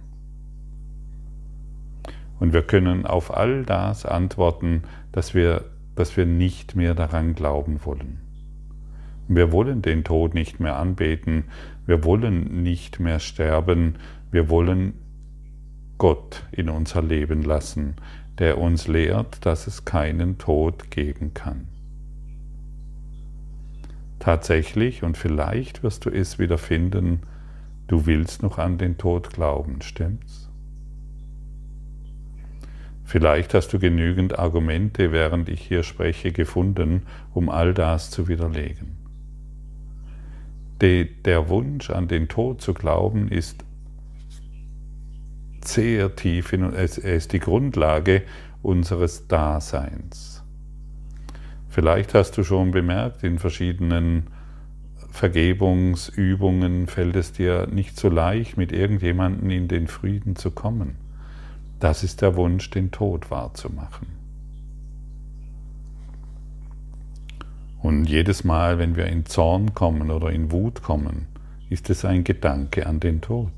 Und 2.38 2.55
wir 2.55 2.62
können 2.62 3.05
auf 3.05 3.37
all 3.37 3.64
das 3.64 4.07
antworten, 4.07 4.85
dass 5.12 5.35
wir, 5.35 5.64
dass 6.00 6.16
wir 6.16 6.25
nicht 6.25 6.76
mehr 6.76 6.95
daran 6.95 7.35
glauben 7.35 7.85
wollen. 7.85 8.21
Wir 9.28 9.52
wollen 9.52 9.83
den 9.83 10.02
Tod 10.02 10.33
nicht 10.33 10.59
mehr 10.59 10.76
anbeten, 10.76 11.45
wir 11.85 12.04
wollen 12.04 12.62
nicht 12.62 13.00
mehr 13.00 13.19
sterben, 13.19 13.97
wir 14.30 14.49
wollen 14.49 14.95
Gott 15.99 16.42
in 16.52 16.71
unser 16.71 17.02
Leben 17.02 17.42
lassen, 17.42 17.97
der 18.38 18.57
uns 18.57 18.88
lehrt, 18.88 19.45
dass 19.45 19.66
es 19.66 19.85
keinen 19.85 20.38
Tod 20.38 20.90
geben 20.90 21.35
kann. 21.35 21.69
Tatsächlich, 24.21 25.02
und 25.02 25.19
vielleicht 25.19 25.83
wirst 25.83 26.07
du 26.07 26.11
es 26.11 26.38
wieder 26.38 26.57
finden, 26.57 27.21
du 27.88 28.07
willst 28.07 28.42
noch 28.42 28.57
an 28.57 28.78
den 28.78 28.97
Tod 28.97 29.35
glauben, 29.35 29.83
stimmt's? 29.83 30.50
Vielleicht 33.11 33.55
hast 33.55 33.73
du 33.73 33.81
genügend 33.81 34.38
Argumente, 34.38 35.11
während 35.11 35.49
ich 35.49 35.62
hier 35.62 35.83
spreche, 35.83 36.31
gefunden, 36.31 37.02
um 37.35 37.49
all 37.49 37.75
das 37.75 38.09
zu 38.09 38.29
widerlegen. 38.29 38.99
Der 40.81 41.49
Wunsch 41.49 41.90
an 41.90 42.07
den 42.07 42.29
Tod 42.29 42.62
zu 42.62 42.73
glauben 42.73 43.26
ist 43.26 43.64
sehr 45.64 46.14
tief 46.14 46.52
in 46.52 46.62
uns. 46.62 46.99
Er 46.99 47.17
ist 47.17 47.33
die 47.33 47.40
Grundlage 47.40 48.23
unseres 48.62 49.26
Daseins. 49.26 50.45
Vielleicht 51.69 52.14
hast 52.14 52.38
du 52.38 52.45
schon 52.45 52.71
bemerkt, 52.71 53.25
in 53.25 53.40
verschiedenen 53.40 54.29
Vergebungsübungen 55.11 56.87
fällt 56.87 57.17
es 57.17 57.33
dir 57.33 57.67
nicht 57.67 57.99
so 57.99 58.09
leicht, 58.09 58.57
mit 58.57 58.71
irgendjemandem 58.71 59.50
in 59.50 59.67
den 59.67 59.88
Frieden 59.88 60.37
zu 60.37 60.52
kommen. 60.52 61.10
Das 61.81 62.05
ist 62.05 62.21
der 62.21 62.37
Wunsch, 62.37 62.69
den 62.69 62.91
Tod 62.91 63.31
wahrzumachen. 63.31 64.07
Und 67.83 68.05
jedes 68.05 68.45
Mal, 68.45 68.79
wenn 68.79 68.97
wir 68.97 69.07
in 69.07 69.25
Zorn 69.25 69.75
kommen 69.75 70.11
oder 70.11 70.31
in 70.31 70.53
Wut 70.53 70.83
kommen, 70.83 71.27
ist 71.71 71.89
es 71.89 72.05
ein 72.05 72.23
Gedanke 72.25 72.87
an 72.87 73.01
den 73.01 73.23
Tod. 73.23 73.53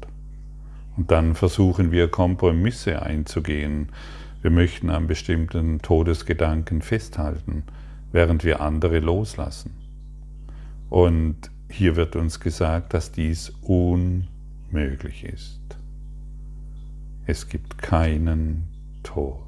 Und 0.96 1.10
dann 1.10 1.34
versuchen 1.34 1.90
wir 1.90 2.06
Kompromisse 2.08 3.02
einzugehen. 3.02 3.88
Wir 4.40 4.52
möchten 4.52 4.90
an 4.90 5.08
bestimmten 5.08 5.80
Todesgedanken 5.80 6.80
festhalten, 6.80 7.64
während 8.12 8.44
wir 8.44 8.60
andere 8.60 9.00
loslassen. 9.00 9.72
Und 10.90 11.50
hier 11.68 11.96
wird 11.96 12.14
uns 12.14 12.38
gesagt, 12.38 12.94
dass 12.94 13.10
dies 13.10 13.52
unmöglich 13.62 15.24
ist. 15.24 15.81
Es 17.24 17.48
gibt 17.48 17.78
keinen 17.78 18.68
Tod. 19.04 19.38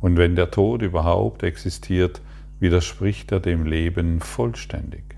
Und 0.00 0.18
wenn 0.18 0.36
der 0.36 0.50
Tod 0.50 0.82
überhaupt 0.82 1.44
existiert, 1.44 2.20
widerspricht 2.60 3.32
er 3.32 3.40
dem 3.40 3.64
Leben 3.64 4.20
vollständig. 4.20 5.16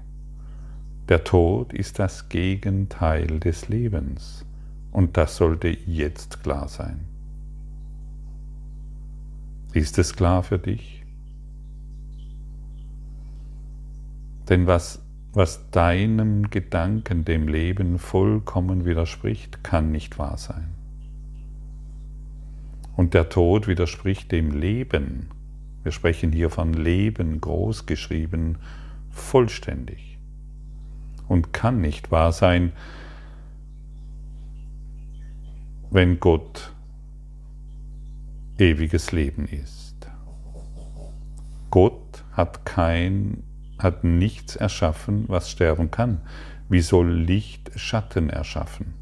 Der 1.08 1.24
Tod 1.24 1.72
ist 1.72 1.98
das 1.98 2.28
Gegenteil 2.28 3.40
des 3.40 3.68
Lebens 3.68 4.44
und 4.92 5.16
das 5.16 5.36
sollte 5.36 5.68
jetzt 5.68 6.42
klar 6.42 6.68
sein. 6.68 7.06
Ist 9.72 9.98
es 9.98 10.14
klar 10.14 10.42
für 10.42 10.58
dich? 10.58 10.95
Denn 14.48 14.66
was, 14.66 15.02
was 15.32 15.70
deinem 15.70 16.50
Gedanken, 16.50 17.24
dem 17.24 17.48
Leben 17.48 17.98
vollkommen 17.98 18.84
widerspricht, 18.84 19.64
kann 19.64 19.90
nicht 19.90 20.18
wahr 20.18 20.38
sein. 20.38 20.68
Und 22.96 23.12
der 23.12 23.28
Tod 23.28 23.68
widerspricht 23.68 24.32
dem 24.32 24.50
Leben. 24.58 25.28
Wir 25.82 25.92
sprechen 25.92 26.32
hier 26.32 26.50
von 26.50 26.72
Leben 26.72 27.40
großgeschrieben, 27.40 28.58
vollständig. 29.10 30.18
Und 31.28 31.52
kann 31.52 31.80
nicht 31.80 32.10
wahr 32.10 32.32
sein, 32.32 32.72
wenn 35.90 36.18
Gott 36.20 36.72
ewiges 38.58 39.12
Leben 39.12 39.46
ist. 39.46 40.08
Gott 41.70 42.24
hat 42.32 42.64
kein, 42.64 43.42
hat 43.78 44.04
nichts 44.04 44.56
erschaffen, 44.56 45.24
was 45.28 45.50
sterben 45.50 45.90
kann. 45.90 46.20
Wie 46.68 46.80
soll 46.80 47.10
Licht 47.10 47.70
Schatten 47.76 48.30
erschaffen? 48.30 48.94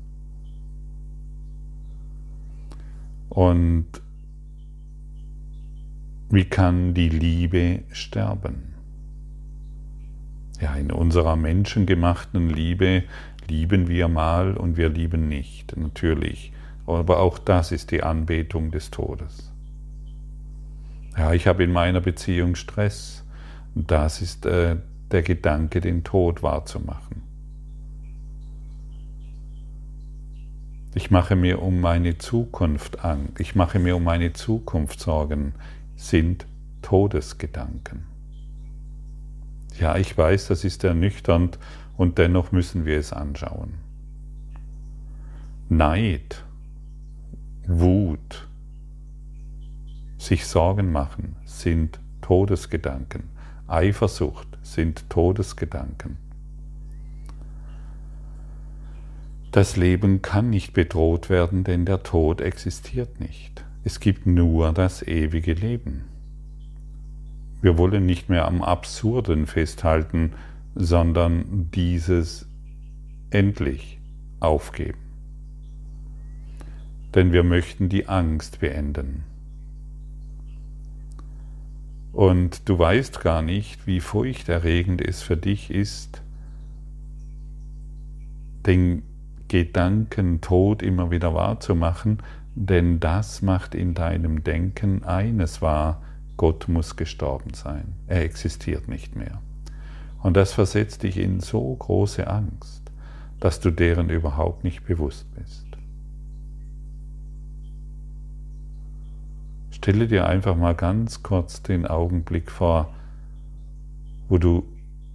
Und 3.28 3.86
wie 6.30 6.44
kann 6.44 6.94
die 6.94 7.08
Liebe 7.08 7.82
sterben? 7.90 8.74
Ja, 10.60 10.74
in 10.74 10.92
unserer 10.92 11.36
menschengemachten 11.36 12.48
Liebe 12.48 13.04
lieben 13.48 13.88
wir 13.88 14.08
mal 14.08 14.56
und 14.56 14.76
wir 14.76 14.88
lieben 14.88 15.28
nicht, 15.28 15.76
natürlich. 15.76 16.52
Aber 16.86 17.18
auch 17.18 17.38
das 17.38 17.72
ist 17.72 17.90
die 17.90 18.02
Anbetung 18.02 18.70
des 18.70 18.90
Todes. 18.90 19.52
Ja, 21.16 21.32
ich 21.32 21.46
habe 21.46 21.64
in 21.64 21.72
meiner 21.72 22.00
Beziehung 22.00 22.54
Stress. 22.54 23.23
Das 23.74 24.22
ist 24.22 24.46
äh, 24.46 24.76
der 25.10 25.22
Gedanke, 25.22 25.80
den 25.80 26.04
Tod 26.04 26.42
wahrzumachen. 26.42 27.22
Ich 30.94 31.10
mache 31.10 31.34
mir 31.34 31.60
um 31.60 31.80
meine 31.80 32.18
Zukunft 32.18 33.04
Angst. 33.04 33.40
Ich 33.40 33.56
mache 33.56 33.80
mir 33.80 33.96
um 33.96 34.04
meine 34.04 34.32
Zukunft 34.32 35.00
Sorgen. 35.00 35.54
Sind 35.96 36.46
Todesgedanken. 36.82 38.04
Ja, 39.80 39.96
ich 39.96 40.16
weiß, 40.16 40.48
das 40.48 40.64
ist 40.64 40.84
ernüchternd 40.84 41.58
und 41.96 42.18
dennoch 42.18 42.52
müssen 42.52 42.84
wir 42.84 42.98
es 42.98 43.12
anschauen. 43.12 43.74
Neid 45.68 46.44
Wut, 47.66 48.46
sich 50.18 50.46
Sorgen 50.46 50.92
machen 50.92 51.36
sind 51.44 51.98
Todesgedanken. 52.20 53.33
Eifersucht 53.66 54.46
sind 54.62 55.08
Todesgedanken. 55.10 56.16
Das 59.52 59.76
Leben 59.76 60.20
kann 60.22 60.50
nicht 60.50 60.72
bedroht 60.72 61.30
werden, 61.30 61.64
denn 61.64 61.84
der 61.84 62.02
Tod 62.02 62.40
existiert 62.40 63.20
nicht. 63.20 63.64
Es 63.84 64.00
gibt 64.00 64.26
nur 64.26 64.72
das 64.72 65.02
ewige 65.02 65.52
Leben. 65.52 66.04
Wir 67.62 67.78
wollen 67.78 68.04
nicht 68.04 68.28
mehr 68.28 68.46
am 68.46 68.62
Absurden 68.62 69.46
festhalten, 69.46 70.32
sondern 70.74 71.70
dieses 71.72 72.48
endlich 73.30 73.98
aufgeben 74.40 75.04
denn 77.14 77.32
wir 77.32 77.44
möchten 77.44 77.88
die 77.88 78.08
Angst 78.08 78.60
beenden. 78.60 79.24
Und 82.14 82.68
du 82.68 82.78
weißt 82.78 83.20
gar 83.22 83.42
nicht, 83.42 83.88
wie 83.88 83.98
furchterregend 83.98 85.00
es 85.00 85.20
für 85.20 85.36
dich 85.36 85.72
ist, 85.72 86.22
den 88.64 89.02
Gedanken 89.48 90.40
Tod 90.40 90.80
immer 90.80 91.10
wieder 91.10 91.34
wahrzumachen, 91.34 92.18
denn 92.54 93.00
das 93.00 93.42
macht 93.42 93.74
in 93.74 93.94
deinem 93.94 94.44
Denken 94.44 95.02
eines 95.02 95.60
wahr, 95.60 96.02
Gott 96.36 96.68
muss 96.68 96.94
gestorben 96.94 97.52
sein, 97.52 97.96
er 98.06 98.22
existiert 98.22 98.86
nicht 98.86 99.16
mehr. 99.16 99.40
Und 100.22 100.36
das 100.36 100.52
versetzt 100.52 101.02
dich 101.02 101.18
in 101.18 101.40
so 101.40 101.74
große 101.74 102.28
Angst, 102.28 102.92
dass 103.40 103.58
du 103.58 103.72
deren 103.72 104.08
überhaupt 104.08 104.62
nicht 104.62 104.86
bewusst 104.86 105.26
bist. 105.34 105.63
Stelle 109.84 110.08
dir 110.08 110.26
einfach 110.26 110.56
mal 110.56 110.74
ganz 110.74 111.22
kurz 111.22 111.62
den 111.62 111.86
Augenblick 111.86 112.50
vor, 112.50 112.94
wo 114.30 114.38
du 114.38 114.64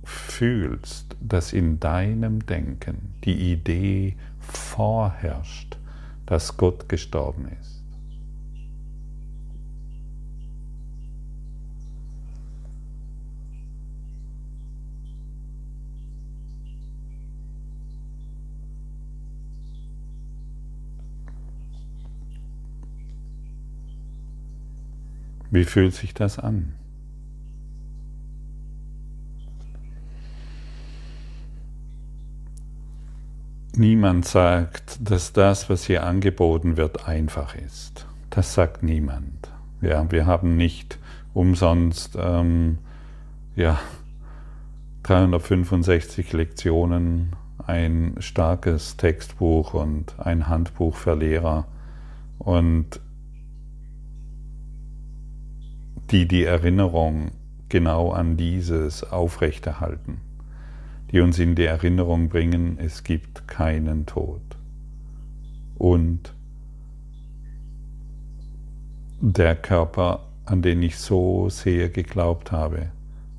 fühlst, 0.03 1.15
dass 1.19 1.53
in 1.53 1.79
deinem 1.79 2.45
Denken 2.45 3.15
die 3.23 3.51
Idee 3.51 4.15
vorherrscht, 4.39 5.79
dass 6.27 6.55
Gott 6.55 6.87
gestorben 6.87 7.47
ist. 7.59 7.78
Wie 25.51 25.63
fühlt 25.63 25.93
sich 25.93 26.13
das 26.13 26.37
an? 26.37 26.73
Niemand 33.75 34.25
sagt, 34.25 34.97
dass 35.09 35.31
das, 35.31 35.69
was 35.69 35.85
hier 35.85 36.03
angeboten 36.03 36.75
wird, 36.75 37.07
einfach 37.07 37.55
ist. 37.55 38.05
Das 38.29 38.53
sagt 38.53 38.83
niemand. 38.83 39.51
Ja, 39.81 40.11
wir 40.11 40.25
haben 40.25 40.57
nicht 40.57 40.99
umsonst 41.33 42.17
ähm, 42.19 42.79
ja, 43.55 43.79
365 45.03 46.33
Lektionen, 46.33 47.35
ein 47.65 48.15
starkes 48.19 48.97
Textbuch 48.97 49.73
und 49.73 50.19
ein 50.19 50.47
Handbuch 50.47 50.95
für 50.95 51.15
Lehrer. 51.15 51.65
Und 52.37 52.99
die 56.11 56.27
die 56.27 56.43
Erinnerung 56.43 57.31
genau 57.69 58.11
an 58.11 58.35
dieses 58.35 59.03
aufrechterhalten, 59.03 60.21
die 61.11 61.21
uns 61.21 61.37
in 61.37 61.55
die 61.55 61.65
Erinnerung 61.65 62.29
bringen, 62.29 62.77
es 62.79 63.03
gibt 63.03 63.47
keinen 63.47 64.05
Tod. 64.05 64.41
Und 65.77 66.33
der 69.21 69.55
Körper, 69.55 70.27
an 70.45 70.61
den 70.61 70.81
ich 70.81 70.97
so 70.97 71.49
sehr 71.49 71.89
geglaubt 71.89 72.51
habe, 72.51 72.91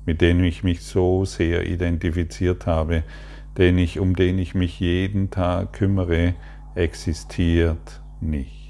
mit 0.05 0.21
dem 0.21 0.43
ich 0.43 0.63
mich 0.63 0.81
so 0.81 1.25
sehr 1.25 1.67
identifiziert 1.67 2.65
habe, 2.65 3.03
den 3.57 3.77
ich, 3.77 3.99
um 3.99 4.15
den 4.15 4.39
ich 4.39 4.55
mich 4.55 4.79
jeden 4.79 5.29
Tag 5.29 5.73
kümmere, 5.73 6.35
existiert 6.75 8.01
nicht. 8.21 8.60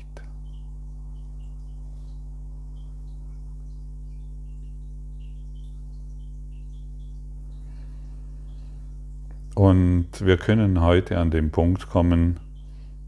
Und 9.62 10.26
wir 10.26 10.38
können 10.38 10.82
heute 10.82 11.20
an 11.20 11.30
den 11.30 11.52
Punkt 11.52 11.88
kommen, 11.88 12.40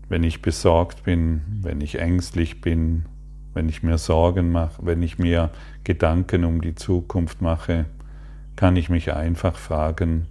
wenn 0.07 0.21
ich 0.21 0.43
besorgt 0.43 1.03
bin, 1.03 1.41
wenn 1.63 1.81
ich 1.81 1.97
ängstlich 1.97 2.61
bin, 2.61 3.05
wenn 3.55 3.69
ich 3.69 3.81
mir 3.81 3.97
Sorgen 3.97 4.51
mache, 4.51 4.85
wenn 4.85 5.01
ich 5.01 5.17
mir 5.17 5.49
Gedanken 5.83 6.45
um 6.45 6.61
die 6.61 6.75
Zukunft 6.75 7.41
mache, 7.41 7.85
kann 8.55 8.75
ich 8.75 8.87
mich 8.87 9.13
einfach 9.13 9.55
fragen, 9.55 10.27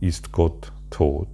ist 0.00 0.32
Gott 0.32 0.72
tot? 0.88 1.28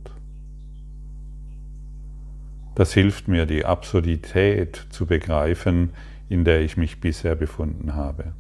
Das 2.75 2.93
hilft 2.93 3.29
mir, 3.29 3.47
die 3.47 3.65
Absurdität 3.65 4.89
zu 4.91 5.07
begreifen, 5.07 5.91
in 6.29 6.43
der 6.45 6.63
ich 6.63 6.77
mich 6.77 7.01
bisher 7.01 7.37
befunden 7.37 7.95
habe. 7.95 8.33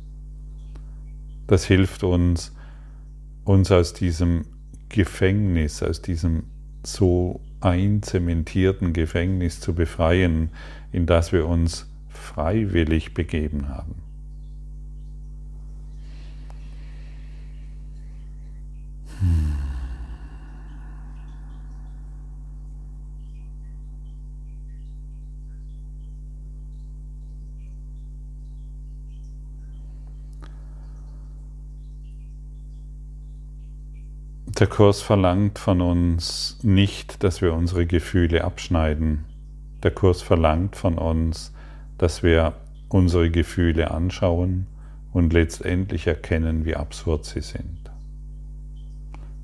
Das 1.46 1.64
hilft 1.64 2.02
uns, 2.02 2.56
uns 3.44 3.70
aus 3.70 3.92
diesem 3.92 4.46
Gefängnis, 4.90 5.83
aus 5.83 6.03
diesem 6.03 6.42
so 6.83 7.40
einzementierten 7.61 8.92
Gefängnis 8.92 9.61
zu 9.61 9.74
befreien, 9.74 10.50
in 10.92 11.07
das 11.07 11.33
wir 11.33 11.46
uns 11.46 11.87
freiwillig 12.09 13.14
begeben 13.14 13.68
haben. 13.68 13.94
Hmm. 19.20 19.60
Der 34.61 34.66
Kurs 34.66 35.01
verlangt 35.01 35.59
von 35.59 35.81
uns 35.81 36.59
nicht, 36.62 37.25
dass 37.25 37.40
wir 37.40 37.55
unsere 37.55 37.87
Gefühle 37.87 38.44
abschneiden. 38.44 39.25
Der 39.83 39.90
Kurs 39.90 40.20
verlangt 40.20 40.77
von 40.77 40.99
uns, 40.99 41.55
dass 41.96 42.23
wir 42.23 42.53
unsere 42.90 43.31
Gefühle 43.31 43.90
anschauen 43.90 44.66
und 45.14 45.33
letztendlich 45.33 46.07
erkennen, 46.07 46.66
wie 46.66 46.77
absurd 46.77 47.25
sie 47.25 47.40
sind. 47.40 47.90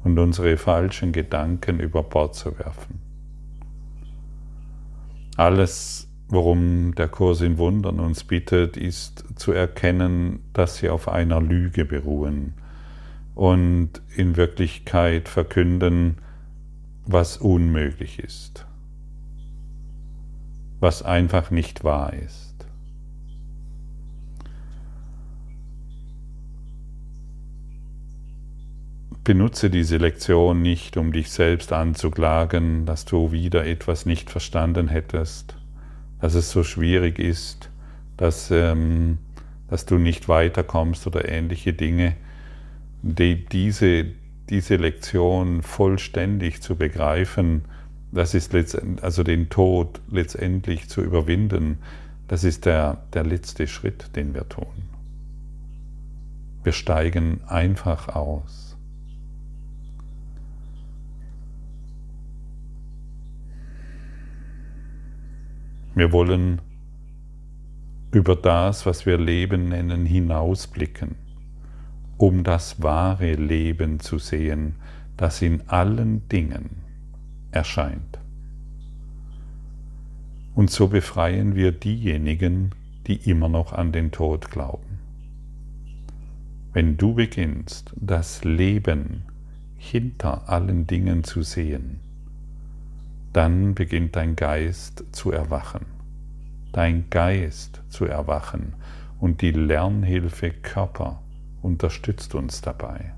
Und 0.04 0.18
unsere 0.18 0.58
falschen 0.58 1.12
Gedanken 1.12 1.80
über 1.80 2.02
Bord 2.02 2.34
zu 2.34 2.58
werfen. 2.58 3.00
Alles, 5.38 6.08
worum 6.28 6.94
der 6.94 7.08
Kurs 7.08 7.40
in 7.40 7.56
Wundern 7.56 8.00
uns 8.00 8.22
bittet, 8.22 8.76
ist 8.76 9.24
zu 9.36 9.52
erkennen, 9.52 10.40
dass 10.52 10.76
sie 10.76 10.90
auf 10.90 11.08
einer 11.08 11.40
Lüge 11.40 11.86
beruhen 11.86 12.52
und 13.36 14.00
in 14.16 14.36
Wirklichkeit 14.36 15.28
verkünden, 15.28 16.16
was 17.04 17.36
unmöglich 17.36 18.18
ist, 18.18 18.66
was 20.80 21.02
einfach 21.02 21.50
nicht 21.50 21.84
wahr 21.84 22.14
ist. 22.14 22.54
Benutze 29.22 29.68
diese 29.68 29.98
Lektion 29.98 30.62
nicht, 30.62 30.96
um 30.96 31.12
dich 31.12 31.30
selbst 31.30 31.72
anzuklagen, 31.74 32.86
dass 32.86 33.04
du 33.04 33.32
wieder 33.32 33.66
etwas 33.66 34.06
nicht 34.06 34.30
verstanden 34.30 34.88
hättest, 34.88 35.56
dass 36.20 36.34
es 36.34 36.50
so 36.50 36.64
schwierig 36.64 37.18
ist, 37.18 37.68
dass, 38.16 38.50
ähm, 38.50 39.18
dass 39.68 39.84
du 39.84 39.98
nicht 39.98 40.26
weiterkommst 40.28 41.06
oder 41.06 41.28
ähnliche 41.28 41.74
Dinge. 41.74 42.16
Die, 43.02 43.44
diese, 43.44 44.06
diese 44.48 44.76
Lektion 44.76 45.62
vollständig 45.62 46.62
zu 46.62 46.76
begreifen, 46.76 47.62
das 48.12 48.34
ist 48.34 48.54
also 49.02 49.22
den 49.22 49.48
Tod 49.48 50.00
letztendlich 50.10 50.88
zu 50.88 51.02
überwinden, 51.02 51.78
das 52.28 52.44
ist 52.44 52.64
der, 52.64 53.04
der 53.12 53.24
letzte 53.24 53.66
Schritt, 53.66 54.16
den 54.16 54.34
wir 54.34 54.48
tun. 54.48 54.66
Wir 56.64 56.72
steigen 56.72 57.40
einfach 57.46 58.08
aus. 58.08 58.76
Wir 65.94 66.12
wollen 66.12 66.60
über 68.12 68.36
das, 68.36 68.84
was 68.84 69.06
wir 69.06 69.16
Leben 69.16 69.68
nennen, 69.68 70.04
hinausblicken, 70.04 71.14
um 72.18 72.44
das 72.44 72.82
wahre 72.82 73.34
Leben 73.34 74.00
zu 74.00 74.18
sehen, 74.18 74.76
das 75.16 75.42
in 75.42 75.68
allen 75.68 76.28
Dingen 76.28 76.70
erscheint. 77.50 78.18
Und 80.54 80.70
so 80.70 80.88
befreien 80.88 81.54
wir 81.54 81.72
diejenigen, 81.72 82.70
die 83.06 83.30
immer 83.30 83.48
noch 83.48 83.72
an 83.72 83.92
den 83.92 84.10
Tod 84.10 84.50
glauben. 84.50 84.98
Wenn 86.72 86.96
du 86.96 87.14
beginnst, 87.14 87.92
das 87.96 88.44
Leben 88.44 89.22
hinter 89.76 90.48
allen 90.48 90.86
Dingen 90.86 91.24
zu 91.24 91.42
sehen, 91.42 92.00
dann 93.32 93.74
beginnt 93.74 94.16
dein 94.16 94.34
Geist 94.34 95.04
zu 95.12 95.30
erwachen. 95.30 95.84
Dein 96.72 97.08
Geist 97.10 97.82
zu 97.88 98.06
erwachen 98.06 98.74
und 99.20 99.42
die 99.42 99.52
Lernhilfe 99.52 100.50
Körper 100.50 101.22
unterstützt 101.62 102.34
uns 102.34 102.60
dabei. 102.60 103.12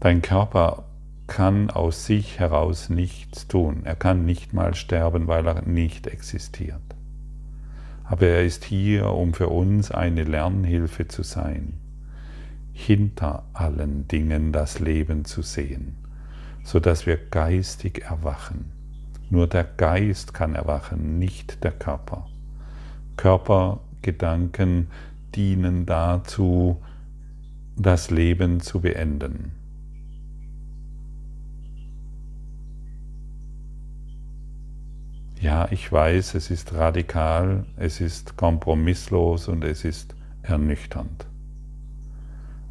Dein 0.00 0.22
Körper 0.22 0.84
kann 1.26 1.70
aus 1.70 2.06
sich 2.06 2.38
heraus 2.38 2.88
nichts 2.88 3.48
tun. 3.48 3.82
Er 3.84 3.96
kann 3.96 4.24
nicht 4.24 4.52
mal 4.52 4.74
sterben, 4.74 5.26
weil 5.26 5.46
er 5.46 5.62
nicht 5.62 6.06
existiert. 6.06 6.80
Aber 8.04 8.26
er 8.26 8.44
ist 8.44 8.64
hier, 8.64 9.10
um 9.10 9.34
für 9.34 9.48
uns 9.48 9.90
eine 9.90 10.24
Lernhilfe 10.24 11.08
zu 11.08 11.22
sein, 11.22 11.74
hinter 12.72 13.44
allen 13.52 14.08
Dingen 14.08 14.52
das 14.52 14.78
Leben 14.78 15.24
zu 15.24 15.42
sehen 15.42 15.96
sodass 16.68 17.06
wir 17.06 17.16
geistig 17.16 18.04
erwachen. 18.04 18.72
Nur 19.30 19.46
der 19.46 19.64
Geist 19.64 20.34
kann 20.34 20.54
erwachen, 20.54 21.18
nicht 21.18 21.64
der 21.64 21.72
Körper. 21.72 22.26
Körpergedanken 23.16 24.88
dienen 25.34 25.86
dazu, 25.86 26.82
das 27.76 28.10
Leben 28.10 28.60
zu 28.60 28.80
beenden. 28.80 29.52
Ja, 35.40 35.68
ich 35.70 35.90
weiß, 35.90 36.34
es 36.34 36.50
ist 36.50 36.74
radikal, 36.74 37.64
es 37.76 38.00
ist 38.00 38.36
kompromisslos 38.36 39.46
und 39.46 39.62
es 39.62 39.84
ist 39.84 40.16
ernüchternd. 40.42 41.26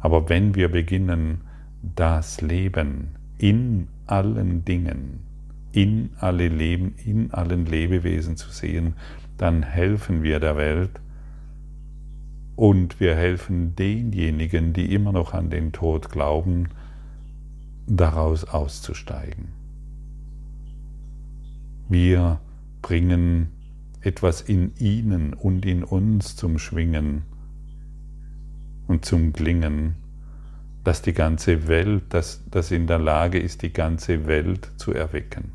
Aber 0.00 0.28
wenn 0.28 0.54
wir 0.54 0.70
beginnen, 0.70 1.40
das 1.82 2.40
Leben 2.42 3.16
in 3.38 3.88
allen 4.06 4.64
Dingen, 4.64 5.20
in, 5.72 6.10
alle 6.18 6.48
Leben, 6.48 6.94
in 7.04 7.30
allen 7.32 7.64
Lebewesen 7.64 8.36
zu 8.36 8.50
sehen, 8.50 8.94
dann 9.38 9.62
helfen 9.62 10.22
wir 10.22 10.40
der 10.40 10.56
Welt 10.56 11.00
und 12.58 12.98
wir 12.98 13.14
helfen 13.14 13.76
denjenigen, 13.76 14.72
die 14.72 14.92
immer 14.92 15.12
noch 15.12 15.32
an 15.32 15.48
den 15.48 15.70
Tod 15.70 16.10
glauben, 16.10 16.70
daraus 17.86 18.42
auszusteigen. 18.42 19.52
Wir 21.88 22.40
bringen 22.82 23.50
etwas 24.00 24.40
in 24.40 24.74
ihnen 24.76 25.34
und 25.34 25.64
in 25.64 25.84
uns 25.84 26.34
zum 26.34 26.58
Schwingen 26.58 27.22
und 28.88 29.04
zum 29.04 29.32
Klingen, 29.32 29.94
dass 30.82 31.00
die 31.00 31.12
ganze 31.12 31.68
Welt, 31.68 32.06
dass 32.08 32.42
das 32.50 32.72
in 32.72 32.88
der 32.88 32.98
Lage 32.98 33.38
ist, 33.38 33.62
die 33.62 33.72
ganze 33.72 34.26
Welt 34.26 34.72
zu 34.78 34.92
erwecken. 34.92 35.52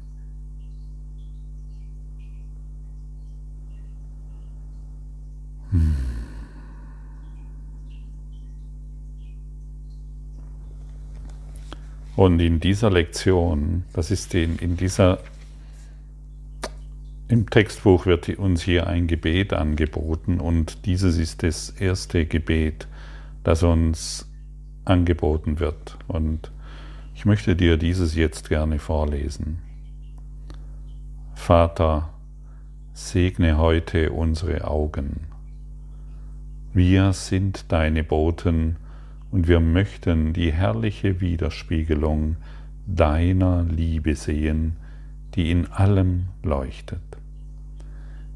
Hm. 5.72 6.13
Und 12.16 12.40
in 12.40 12.60
dieser 12.60 12.92
Lektion, 12.92 13.86
das 13.94 14.12
ist 14.12 14.34
in, 14.36 14.58
in 14.58 14.78
dieser, 14.78 15.20
im 17.28 17.50
Textbuch 17.50 18.06
wird 18.06 18.30
uns 18.38 18.62
hier 18.62 18.86
ein 18.86 19.08
Gebet 19.08 19.54
angeboten 19.54 20.40
und 20.40 20.86
dieses 20.86 21.18
ist 21.18 21.42
das 21.42 21.70
erste 21.72 22.26
Gebet, 22.26 22.88
das 23.44 23.64
uns 23.64 24.30
angeboten 24.86 25.60
wird. 25.60 25.98
Und 26.08 26.52
ich 27.16 27.26
möchte 27.26 27.56
dir 27.56 27.78
dieses 27.78 28.16
jetzt 28.16 28.50
gerne 28.50 28.78
vorlesen. 28.78 29.60
Vater, 31.34 32.10
segne 32.94 33.58
heute 33.58 34.12
unsere 34.12 34.68
Augen. 34.68 35.22
Wir 36.74 37.14
sind 37.14 37.72
deine 37.72 38.04
Boten 38.04 38.78
und 39.34 39.48
wir 39.48 39.60
möchten 39.60 40.32
die 40.32 40.54
herrliche 40.54 41.20
Widerspiegelung 41.20 42.36
deiner 42.86 43.64
Liebe 43.64 44.14
sehen, 44.14 44.76
die 45.34 45.50
in 45.50 45.66
allem 45.72 46.26
leuchtet. 46.44 47.02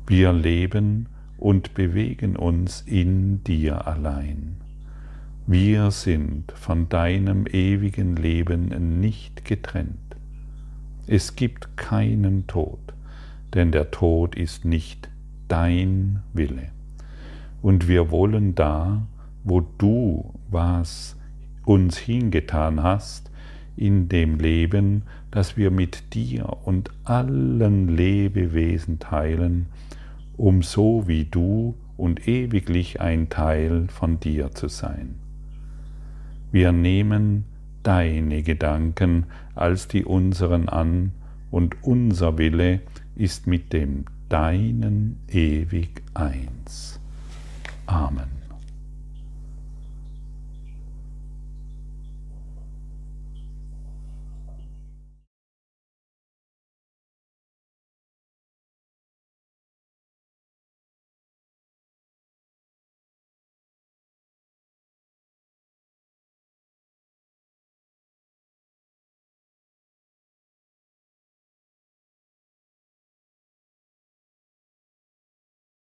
Wir 0.08 0.34
leben 0.34 1.06
und 1.38 1.76
bewegen 1.76 2.36
uns 2.36 2.82
in 2.82 3.44
dir 3.44 3.86
allein. 3.86 4.58
Wir 5.46 5.92
sind 5.92 6.52
von 6.54 6.90
deinem 6.90 7.46
ewigen 7.46 8.16
Leben 8.16 9.00
nicht 9.00 9.46
getrennt. 9.46 10.16
Es 11.06 11.36
gibt 11.36 11.78
keinen 11.78 12.48
Tod, 12.48 12.80
denn 13.54 13.72
der 13.72 13.92
Tod 13.92 14.34
ist 14.34 14.66
nicht 14.66 15.10
dein 15.48 16.24
Wille. 16.34 16.70
Und 17.62 17.88
wir 17.88 18.10
wollen 18.10 18.56
da, 18.56 19.06
wo 19.44 19.62
du 19.62 20.34
was 20.50 21.16
uns 21.66 21.98
hingetan 21.98 22.82
hast, 22.82 23.30
in 23.76 24.10
dem 24.10 24.40
Leben, 24.40 25.04
das 25.32 25.58
wir 25.58 25.72
mit 25.72 26.14
dir 26.14 26.58
und 26.64 26.92
allen 27.04 27.96
Lebewesen 27.96 29.00
teilen, 29.00 29.68
um 30.36 30.64
so 30.64 31.08
wie 31.08 31.26
du 31.26 31.76
und 31.96 32.28
ewiglich 32.28 33.02
ein 33.02 33.30
Teil 33.30 33.88
von 33.88 34.20
dir 34.20 34.52
zu 34.52 34.68
sein. 34.68 35.16
Wir 36.52 36.72
nehmen 36.72 37.46
deine 37.84 38.44
Gedanken 38.44 39.26
als 39.56 39.88
die 39.88 40.06
unseren 40.06 40.70
an 40.70 41.12
und 41.52 41.76
unser 41.84 42.38
Wille 42.38 42.82
ist 43.16 43.48
mit 43.48 43.74
dem 43.74 44.06
deinen 44.30 45.18
ewig 45.30 46.02
eins. 46.14 47.00
Amen. 47.86 48.37